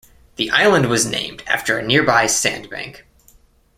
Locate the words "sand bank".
2.25-3.05